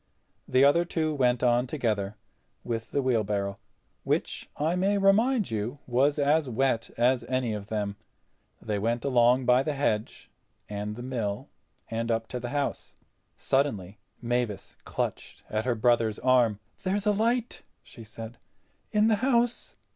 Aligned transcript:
The 0.47 0.63
other 0.65 0.83
two 0.83 1.13
went 1.13 1.43
on 1.43 1.67
together—with 1.67 2.89
the 2.89 3.03
wheelbarrow, 3.03 3.57
which, 4.03 4.49
I 4.57 4.75
may 4.75 4.97
remind 4.97 5.51
you, 5.51 5.77
was 5.85 6.17
as 6.17 6.49
wet 6.49 6.89
as 6.97 7.23
any 7.25 7.53
of 7.53 7.67
them. 7.67 7.97
They 8.59 8.79
went 8.79 9.05
along 9.05 9.45
by 9.45 9.61
the 9.61 9.73
hedge 9.75 10.31
and 10.67 10.95
the 10.95 11.03
mill 11.03 11.49
and 11.91 12.09
up 12.09 12.27
to 12.29 12.39
the 12.39 12.49
house. 12.49 12.95
Suddenly 13.37 13.99
Mavis 14.23 14.75
clutched 14.85 15.43
at 15.51 15.65
her 15.65 15.75
brother's 15.75 16.17
arm. 16.17 16.57
"There's 16.81 17.05
a 17.05 17.11
light," 17.13 17.61
she 17.83 18.03
said, 18.03 18.39
"in 18.91 19.07
the 19.07 19.17
house." 19.17 19.75